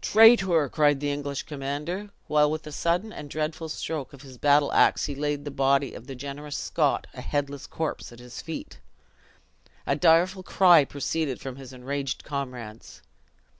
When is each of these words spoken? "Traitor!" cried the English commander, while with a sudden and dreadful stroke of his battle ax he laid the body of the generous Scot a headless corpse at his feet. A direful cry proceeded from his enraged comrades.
"Traitor!" 0.00 0.66
cried 0.70 1.00
the 1.00 1.10
English 1.12 1.42
commander, 1.42 2.08
while 2.26 2.50
with 2.50 2.66
a 2.66 2.72
sudden 2.72 3.12
and 3.12 3.28
dreadful 3.28 3.68
stroke 3.68 4.14
of 4.14 4.22
his 4.22 4.38
battle 4.38 4.72
ax 4.72 5.04
he 5.04 5.14
laid 5.14 5.44
the 5.44 5.50
body 5.50 5.92
of 5.92 6.06
the 6.06 6.14
generous 6.14 6.56
Scot 6.56 7.06
a 7.12 7.20
headless 7.20 7.66
corpse 7.66 8.10
at 8.10 8.18
his 8.18 8.40
feet. 8.40 8.78
A 9.86 9.94
direful 9.94 10.42
cry 10.42 10.86
proceeded 10.86 11.38
from 11.38 11.56
his 11.56 11.74
enraged 11.74 12.24
comrades. 12.24 13.02